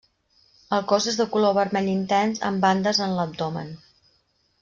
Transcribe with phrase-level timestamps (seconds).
[0.77, 3.73] El cos és de color vermell intens, amb bandes en l'abdomen.